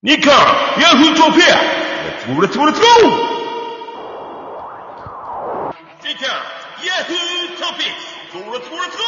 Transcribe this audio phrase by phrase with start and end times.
[0.00, 0.32] 日韓
[0.80, 1.58] ヤフートピアレ
[2.12, 2.90] ッツゴーレッツゴーレッツゴー
[6.06, 6.30] 日韓
[6.86, 7.16] ヤフー
[7.58, 7.90] トピッ
[8.30, 9.02] クスレッツゴーレッツゴ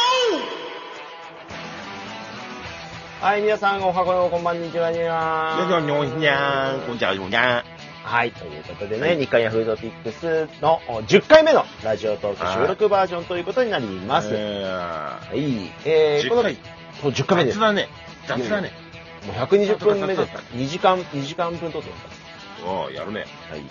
[3.25, 5.55] はい、皆さん、おはこよ、こんばんにちはには。
[5.61, 7.63] ーにょにゃーん、こんにちは、にょにゃ
[8.03, 14.27] はい、ということでね、日刊ヤフードピックスのお10回目のラジオトーク収録バージョンということになります。
[14.33, 16.57] えはい、えー、10この、回
[17.01, 17.59] そう10回目です。
[17.59, 17.87] も雑だね。
[18.27, 18.90] 雑だね。
[19.29, 20.39] う120分目です雑だ。
[20.53, 22.65] 2時間、2時間分撮ってます。
[22.65, 23.25] おーやるね。
[23.49, 23.61] はい。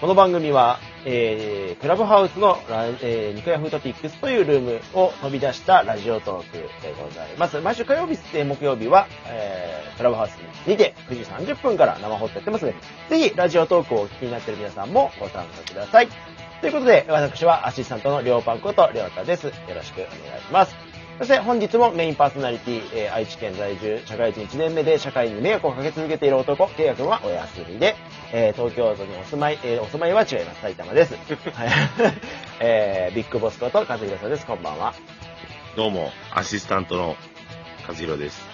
[0.00, 7.58] この番組は、えー、クラブハウスのラ、えー、ニコヤフートピックスというルームを飛び出したラジオトークでございます。
[7.60, 10.32] 毎週火曜日、えー木曜日は、えー、クラブハウス
[10.68, 12.76] にて9時30分から生放送やってますので、
[13.08, 16.08] ぜひラジオトークをお聞きになっている皆さんもご参加ください。
[16.60, 19.46] ということで、私はアシスタントのりょうパンことりょうたです。
[19.46, 20.95] よろしくお願いします。
[21.18, 27.96] そして本日もメインパーソナリティ、えー愛知県在住、社会人1年目で社会に迷惑をかけ続けている男、ケイヤ君はお休みで、
[28.32, 30.60] えー東京都にお住まい、えーお住まいは違います。
[30.60, 31.14] 埼玉です。
[31.54, 31.70] はい。
[32.60, 34.44] えービッグボスこと和弘さんです。
[34.44, 34.94] こんばんは。
[35.74, 37.16] どうも、アシスタントの
[37.88, 38.46] 和弘です。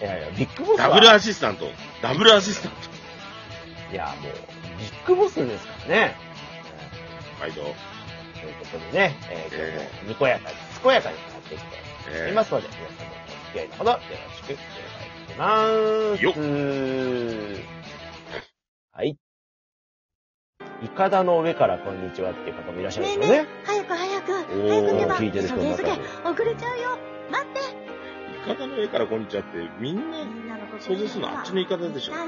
[0.00, 1.70] いやいや、ビッグボスは、ダブルアシスタント。
[2.00, 2.72] ダブルアシスタン
[3.92, 4.32] いや、もう、
[4.80, 6.16] ビッグボスですからね。
[7.38, 7.42] ト。
[7.42, 7.70] はい、どうと
[8.48, 14.62] いうことでね、えー今日もにこやかに、健やかにやっていきたいと思いえますので、皆さんのお付き合いのほどよろしくお願いし
[15.36, 15.66] ま
[17.62, 17.62] す。
[18.92, 19.18] はい。
[20.82, 23.48] いかだの上からこんにちはっていう方もいらっしゃるんですよね。
[23.64, 26.98] 早く早く、おー早く出ば、聞いてる遅れちゃうよ。
[27.30, 27.60] 待って。
[27.60, 29.50] イカダの上からこんにちはって、
[29.80, 30.18] みんな
[30.80, 32.12] 想像するのあっちのイカダでしょ。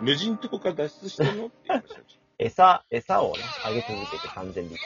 [0.00, 1.46] 無人島から脱出してんの？
[1.46, 2.00] って言いました
[2.38, 4.76] 餌、餌をね、あげ続けて完全に。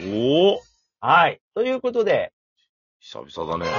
[0.00, 0.60] おお
[1.00, 1.40] はい。
[1.54, 2.32] ということで、
[3.00, 3.70] 久々だね。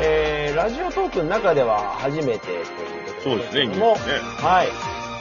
[0.00, 2.70] えー、ラジオトークの中では初めてというこ
[3.16, 4.12] とそうですね、ニュけどもースね。
[4.38, 4.68] はい。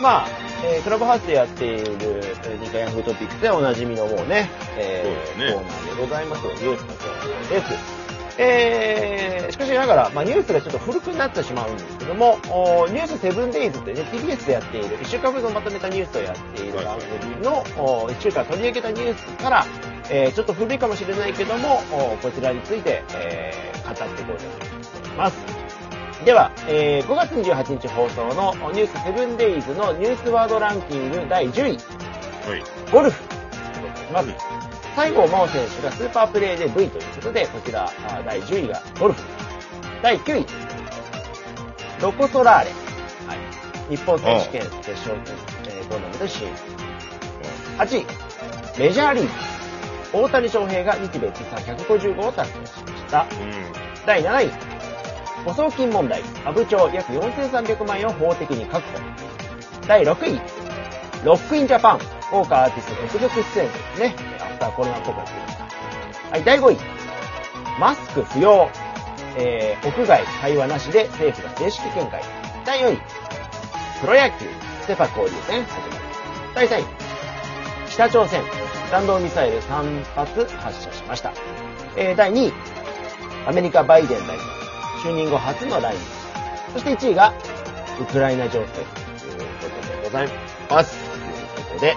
[0.02, 0.28] まあ、
[0.66, 6.42] えークラブハウスでやっている、えー、ニカヤフートピックスでおなじみのもうね、えーそうですねコーナーでございます。
[6.48, 8.42] ニュースのコーナーです。
[8.42, 9.21] えー、
[9.72, 19.66] しながら、まあ、ニュースがちょっと古くなってしまうんですけども、おニュースセブンデイズってね、TBS でやっている、1週間分のまとめたニュースをやっている番組の、お1週間取り上げたニュースから、
[20.10, 25.38] えーちょっと古いかもしれないけども、おこちらについて、えー語っていこうと思います。
[26.26, 31.78] では、えー5月28日放送のニュースセブンデイズのニュースワードランキング第10位、
[32.50, 32.64] はい。
[32.92, 33.24] ゴルフ。
[34.14, 34.34] まず、
[34.98, 39.22] 西郷真央選手がスーパープレーで V ということで、こちら、あ第10位がゴルフ。
[40.02, 40.46] 第9位、
[42.02, 42.72] ロコ・ソラーレ。
[43.28, 43.96] はい。
[43.96, 45.16] 日本選手権決勝
[45.90, 46.82] トーナメント進出。
[47.78, 48.06] 8位、
[48.80, 49.30] メジャーリーグ。
[50.14, 53.22] 大谷翔平が日米通算150号を達成しました。
[53.22, 53.26] う
[54.06, 54.50] 第7位、
[55.46, 59.00] 誤送金問題、阿武町約4300万円を法的に確保。
[59.88, 60.42] 第6位、
[61.24, 62.00] ロックインジャパン、
[62.32, 64.16] 豪華アーティスト続々出演ですね。
[64.40, 65.64] アフターコロナっぽくなってきました。
[66.32, 66.78] はい、第5位、
[67.80, 68.68] マスク不要、
[69.38, 72.22] えー、屋外会話なしで政府が正式見解。
[72.66, 72.98] 第4位、
[74.02, 74.46] プロ野球、
[74.86, 76.02] セパ交流戦始まる。
[76.56, 76.86] 第3位、
[77.90, 78.42] 北朝鮮、
[78.92, 81.34] 弾道ミサイル3発発射しました。
[81.96, 82.54] えー、第2位、
[83.48, 84.50] アメリカバイデン大統
[85.06, 86.00] 領、就任後初の来日。
[86.74, 87.34] そして1位が、
[88.00, 88.86] ウクライナ情勢という
[89.60, 90.30] ことでござい
[90.70, 90.98] ます。
[90.98, 91.96] ということで、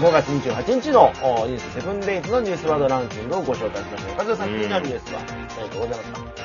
[0.00, 1.12] 5月28日の
[1.46, 4.14] ニュースセブンデイズのニュースワードランキングをご紹介しました。
[4.16, 5.20] カズさん気になるニュースは
[5.58, 6.39] 何かございますか？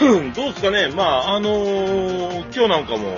[0.00, 0.88] どうですかね。
[0.88, 3.14] まあ、あのー、今日なんかも、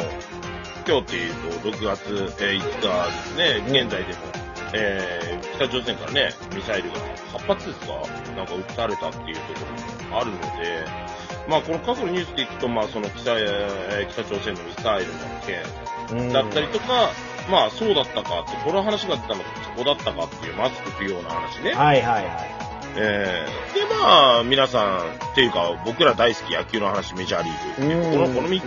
[0.87, 4.19] 今日っていうと、6月、えー5日ですね、現在でも、
[4.73, 6.97] えー、北朝鮮からね、ミサイルが
[7.39, 7.95] 8発ですか
[8.37, 9.67] なんか撃たれたっていうとこ
[10.05, 10.85] ろもあるので、
[11.49, 17.11] まあ、この過去のニュースでいくと、まあ、その北、えー北朝鮮のミサイルの件だったりとか、
[17.51, 21.73] まあ、そうだったかって、この話があったのか、そこだったかっていう、マスク不要な話ね。
[21.73, 22.66] はいはいはい。
[22.99, 24.99] えー、で、まあ、皆さん、
[25.33, 27.95] っていうか、僕ら大好き野球の話、メジャーリーグ。
[27.95, 28.61] うんこの、この3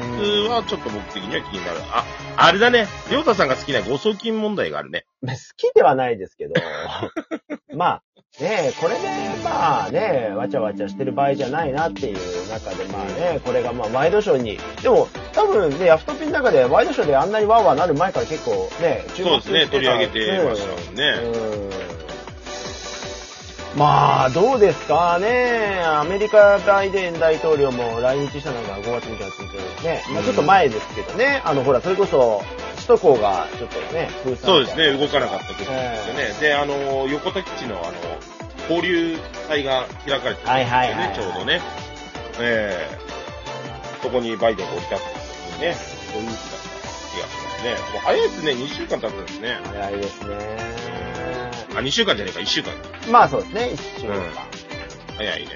[0.45, 1.79] つはちょっと僕的には気になる。
[1.91, 2.05] あ、
[2.37, 2.87] あれだね。
[3.09, 5.05] りょうたさんが好きな誤送金問題があるね。
[5.21, 6.53] まあ好きではないですけど、
[7.75, 8.03] まあ、
[8.39, 9.09] ねこれで、
[9.43, 21.03] まあね、わちゃわちゃしてる場合じゃないなっていう中で、まあね、これがまあワイドショーに、でも多分ね、ヤフトピの中でワイドショーであんなにワーワーなる前から結構ね、注そうですね、取り上げてましたもんね。
[21.23, 21.88] うん
[23.77, 25.81] まあ、どうですかね。
[25.85, 30.03] アメリカバイデン大統領も来日したのが5月28日ですね。
[30.13, 31.41] まあ、ちょっと前ですけどね。
[31.45, 32.43] あの、ほら、それこそ、
[32.75, 35.73] 首都高がちょっとね、封鎖そうですね、動かなかった時ですよ
[36.13, 36.33] ね。
[36.41, 37.93] で、あの、横田基地のあの、
[38.69, 39.17] 交流
[39.47, 41.61] 会が開かれてたんですよね、はいはいはいちょうどね。
[42.39, 42.89] え
[44.01, 44.99] そこにバイデンが降り立ったっ
[45.59, 45.75] ていうね、
[46.11, 47.71] そういう気がしますね。
[47.71, 49.59] もう早いですね、2週間経ったんですね。
[49.65, 50.98] 早いですね。
[51.75, 52.73] あ、2週間じゃねえか、1週間。
[53.11, 54.15] まあそうですね、一週間。
[55.17, 55.49] 早いね。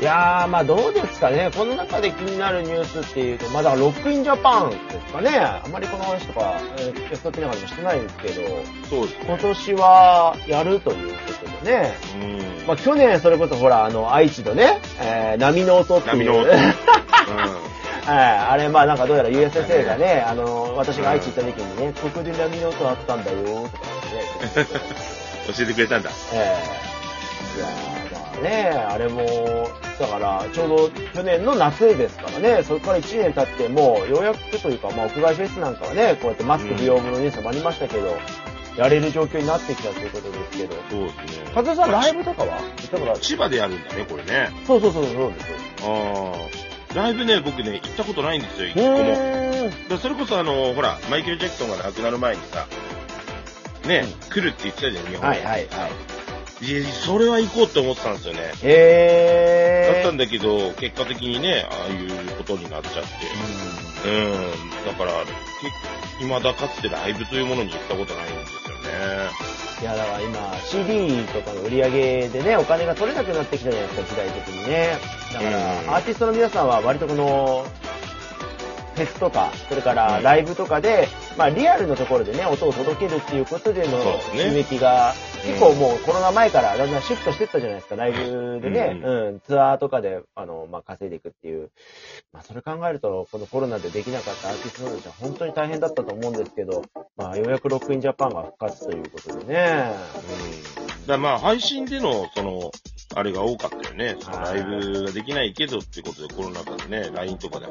[0.00, 1.50] いやー、まあどうですかね。
[1.56, 4.76] この中で気になるニュースっていうと、まあだからロックインジャパンで
[5.06, 5.30] すかね。
[5.38, 8.42] あんまりこの話とか、えー、やったって中でもしてないんですけど、
[8.90, 11.18] そうです今年はやるというこ
[11.60, 11.94] とでね。
[12.20, 12.66] うん。
[12.66, 16.16] まあ去年それこそほら、あの、愛知のね、えー、波の音っていう。
[16.16, 16.50] 波の音
[18.04, 24.22] はい、あれ、まあなんかどうやら USSA がね、あの、私が愛知行った時にね、ここで波の音あったんだよ、とかね。
[25.46, 26.10] 教えてくれたんだ。
[26.32, 29.68] ええいやーまあね、あれも、
[30.00, 38.16] だから、ちょうど去年の夏ですからね、それから1年経って、もう、ようやくというか、まあ、屋外フェスなんかはね、こうやってマスク不要のニュースもありましたけど、
[38.76, 41.52] やれる状況になってきたということですけど、そうですね。
[41.54, 42.56] 和田さん、ライブとかは？
[42.56, 44.50] 行ったことある千葉でやるんだね、これね。
[44.66, 45.46] そうそうそう、そうです。
[45.84, 46.32] あ
[46.92, 46.94] あ。
[46.94, 49.70] ライブね、僕ね、行ったことないんですよ、一う個も。
[49.90, 52.66] だそれこそあの、ほら、マイケル・ジャクソンが亡くなる前にさ、
[53.86, 56.14] ね、来るって言ってたじゃん、日本はいはいはい。
[56.64, 58.40] いやそれは行こうって思ってたんですよね。
[58.40, 60.00] だへー。
[60.00, 64.08] ったんだけど、結果的にね、ああいうことになっちゃって。
[64.08, 64.32] うん。
[64.86, 69.54] だから、け未だかつてライブというものに行ったことないんですよね。
[69.82, 74.98] いや、だから今、CD とかの売り上げでね、お金が取れなくなってきたじゃないですか、時代的にね。
[75.32, 77.66] だから、うんアーティストの皆さんは割とこの、
[78.94, 83.98] フェスとか、それからライブとかで、まあリアルのところでね、音を届けるっていうことでの
[84.34, 91.70] 収益が、うん結構もうコロナ前からだんだんシフトしてったじゃないですか、ライブでね、ううん、ツアーとかで、あの、まあ稼いでいくっていう。
[92.32, 96.82] まあそれ考えると、このコロナでできなかったアーティストたちは本当に大変だったと思うんですけど、
[97.16, 99.92] まあようやくロックインジャパンが復活ということでね。
[100.98, 101.06] うん。
[101.06, 102.70] だまあ、配信での、その、
[103.14, 104.16] あれが多かったよね。
[104.20, 107.66] そのライブができないけどってことでコロナ禍でね、LINE とかで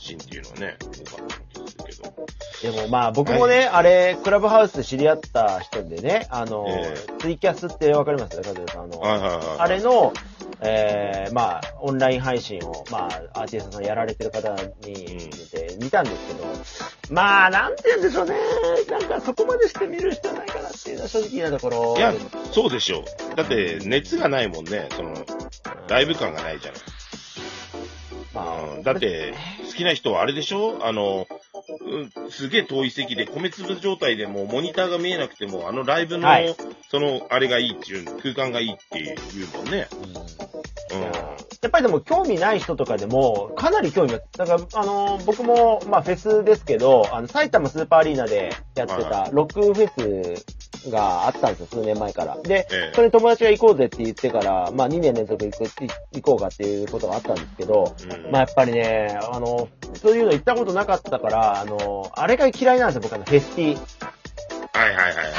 [0.00, 2.72] 配信っていうのはね、多かった気がするけど。
[2.74, 8.36] でもまあ僕もね、あれ、クラブハウスで知り合った人でね、あの、えツイキャスってわかります？
[8.36, 8.84] か、カズさん。
[8.84, 9.58] あの、はいはいはい。
[9.58, 10.12] あれの、
[10.62, 14.54] えー、まあ、オンライン配信を、まあ、アーティストさんやられてる方
[14.86, 18.34] に見て、見たんですけど、まあ、なんて言うんでしょうね。
[18.90, 21.96] なんかそこまでして見る必要ないかなっていうのは正直なところ。
[21.96, 22.12] いや、
[22.52, 23.36] そうでしょう。
[23.36, 25.14] だって、熱がないもんね、その、
[25.88, 26.80] ライブ感がないじゃない。
[26.80, 27.09] まうん、
[28.84, 29.34] だって、
[29.66, 30.78] 好きな人はあれでしょ？
[30.82, 31.26] あの、
[31.80, 36.54] うん、すげえ遠い席で米粒状態でもうモニターが見えなくても、あのライブの、はい。
[36.90, 39.88] その、あれがいいっていう、空間がいいっていうもんね。
[40.92, 41.02] うん。
[41.02, 52.36] やっぱりでも興味ない人とかでも、かなり興味が、だから、あの、僕も、まあフェスですけど、あの、埼玉スーパーアリーナでやってはたロックフェスがあったんですよ、数年前から。
[52.42, 55.64] で、ええそれに友達が行こうぜって言ってから、まあ2年連続行く
[56.12, 59.68] 行こうかっていうことがあったんですけど、うんまあやっぱりね、あの、
[60.00, 63.78] そういうの行ったことなかったから、あの、あれが嫌いなんですよ、僕あの、フェスティ。
[64.72, 65.29] はいはいはい。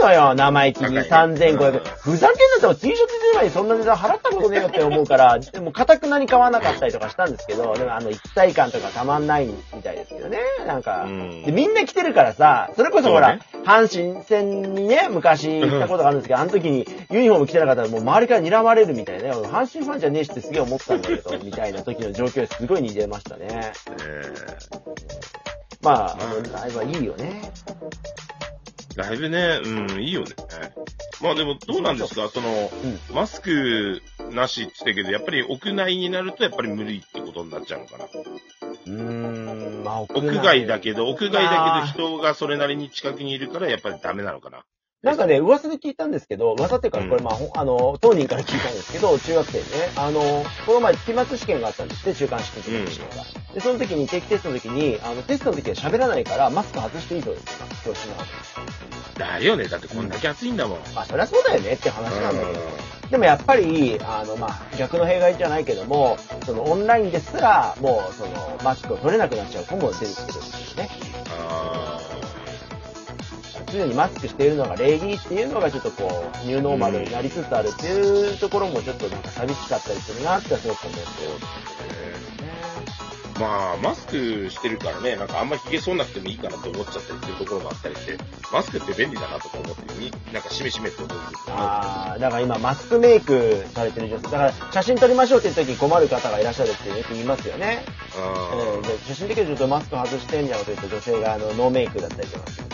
[0.00, 0.84] 高いのよ、生意気に。
[0.84, 1.72] 高いね3500円。
[1.72, 10.38] うんふざけんなっても T シャツ1枚にそんな値段払ったことねえよって思うから、 でも、かたくなに買わなかったりとかしたんですけど、でも、あの、一体感とかたまんないみたいですけどね。
[10.66, 23.72] なんか、うんで、みんな来てるからさ、それこそほら、そう阪神戦にね、昔行ったことがあるんですけど、 あの時にユニフォーム着てなかったらもう周りから睨まれるみたいなね、阪神ファンじゃねえしってすげえ思ったんだけど、みたいな時の状況ですごい似てましたね。
[24.06, 24.22] え
[25.82, 27.42] まあ、あの、ライブはいいよね。
[28.96, 30.28] ーライブね、うん、いいよね。
[31.22, 32.28] まあでも、どうなんですか？
[32.28, 32.48] その、
[33.08, 33.14] うん。
[33.14, 38.04] マスクなしって言ったけど、やっぱり屋内になるとやっぱり無理ってことになっちゃうのかな？
[38.04, 38.92] うー
[39.80, 44.64] ん、まあ、屋屋外だけど、屋外だけど人がそれなりに近くにいるからやっぱりダメなのかな？
[45.06, 50.20] なんかね、噂で聞いたんですけど、噂っていうか、これまあ、ほあの、当人から聞いたんですけど、中学生ね、あの、
[50.66, 53.14] この前、期末試験があったんですって、中間試験の試験が。
[53.54, 58.16] で、その時に定期テストの時に、あの、テストの時は喋らないから、マスク外していいそうです、今、教室の。
[59.16, 59.68] だよね。
[59.68, 60.78] だってこんだけ暑いんだもん。
[60.92, 62.60] まあ、そりゃそうだよねって話なんだけど。
[63.12, 71.15] でもやっぱり、あの、まあ、逆の弊害じゃないけども、その、オンラインですら、もう、その、マスクを取れなくなっちゃう子も出てきてるんですよね。
[73.72, 82.05] 常にマスクしているのが礼儀っていうのがちょっとこう、ニューノーマルになりつつあるっていうところもちょっとなんか寂しかったりするなってすごく思ってー
[83.38, 88.18] まあ、マスクしてるからね、なんかあんまり髭剃んなくてもいいかなって思っちゃったりするところもあったりして、
[88.52, 97.84] マスクって便利だなとか思ってに、なんかしめしめって思うんですけど、ああ、だから今マスクメイクされてる女性、だから写真撮りましょうって言った時に困る方がいらっしゃるってよく言いますよね。
[98.16, 102.66] うん、で写真的にちょっとマスク外してみたいなこと言うと女性があのノーメイクだったりとかする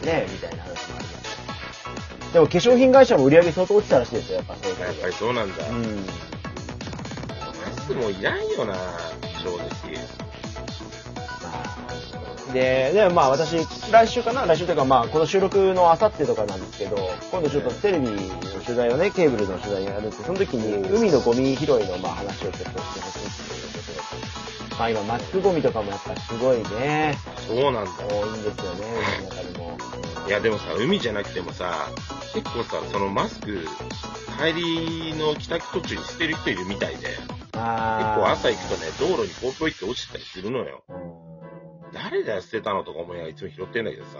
[0.00, 2.32] とね、みたいな話もあります。
[2.32, 5.68] でも化粧品会社も売り上げ相当落ちたらしいですよ、やっぱそうやっぱりそうなんだ。
[5.68, 6.06] うん。
[6.06, 8.74] マスクもいらんよな。
[9.42, 9.68] 正直。
[12.52, 13.56] で、で、まあ私、
[13.92, 14.44] 来週かな？
[14.44, 16.96] 来週というかまあこの収録のあさってとかなんですけど、
[17.30, 18.16] 今度ちょっとテレビの
[18.64, 23.78] 取材をね、ケーブルの取材をやるんで、その時に海のゴミ拾いのまあ話をちょっとしてほしいっていうこ
[24.68, 27.16] とで、まあ今マスクゴミとかもやっぱすごいね、
[27.46, 28.26] そうなんだ多よ。
[28.26, 28.86] いんですよね、
[29.20, 29.78] 海の中でも。
[30.26, 31.88] いや、でもさ、海じゃなくてもさ、
[32.34, 33.64] 結構さ、そのマスク、
[34.38, 37.08] 帰りの帰宅途中に捨てる人いるみたいで、
[37.60, 40.82] 結あ構朝行くとね、道路にポイポイって落ちてたりするのよ。
[40.88, 41.30] うん
[41.92, 44.10] 誰だよ捨てたのとか思いながらいつも拾ってんだけどさ。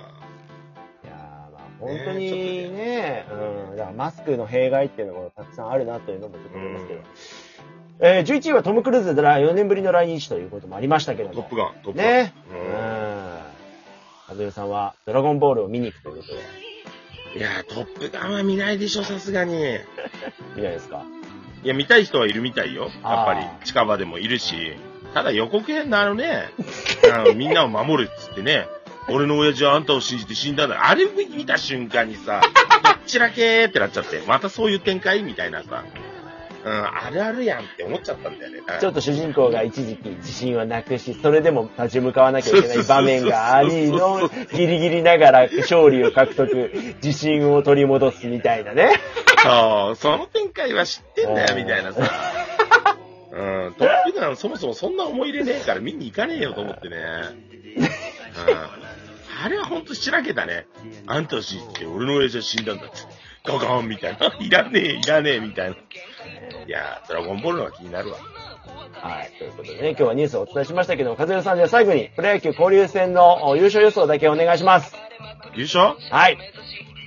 [1.04, 2.28] いやーまあ本当に
[2.72, 7.00] ね、うん、だからマスクの弊害っていうのもたくさんあるなというのもちょっと思いますけど。
[8.00, 11.34] えー、11位はトム・クルーズで4年ぶりの来日ということもありましたけども。
[11.36, 12.06] トップガン、トップガン。
[12.08, 12.34] ね。
[12.50, 13.40] ううんん。
[14.26, 16.28] カズヨさんはドラゴンボールを見に行くということ
[17.34, 17.38] で。
[17.38, 19.54] いやー、トップガンは見ないでしょ、さすがに。
[19.54, 21.04] いいいないですか？
[21.68, 22.90] や、見たい人はいるみたいよ。
[23.02, 24.76] やっぱり近場でもいるし。
[25.14, 26.50] ただ予告編のあのね、
[27.12, 28.68] あのみんなを守るっつってね、
[29.08, 30.88] 俺の親父はあんたを信じて死んだんだ。
[30.88, 32.40] あれ見た瞬間にさ、
[32.84, 35.84] どっちらけーってなっちゃって、またそういう展開みたいなさ。
[36.62, 38.60] うん、あるあるやんって思っちゃったんだよね。
[38.80, 46.70] ちょっと主人公が一時期自信をなくし、それでも立ち向かわなきゃいけない場面がありの、ギリギリながら勝利を獲得、
[47.02, 48.90] 自信を取り戻すみたいなね。
[49.42, 52.02] そう、その展開は知ってんだよ、みたいなさ。
[53.32, 56.96] うん、トップガンそもそもそんな思い入れねえから見に行かねえよと思ってね。
[57.76, 57.88] うん。
[59.42, 60.66] あれはほんとしらけたね。
[61.06, 62.96] あんたを信じて俺の親父は死んだんだって。
[63.44, 64.36] ガガンみたいな。
[64.38, 65.76] いらねえ、いらねえ、みたいな。
[66.70, 68.18] いやー、ドラゴンボールのが気になるわ。
[68.92, 69.32] はい。
[69.36, 74.94] ということでね、今日はニュースをお伝えしましたけども、和代さんでは最後に、プロ野球交流戦のお優勝予想だけお願いします。
[75.56, 75.96] 優勝？
[76.12, 76.38] はい。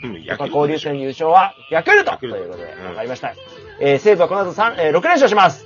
[0.04, 3.36] うん、やっぱ交流戦優勝はヤクルトということで、うんわかりました。
[3.80, 5.66] えー、西武はこの後3、えー6連勝します。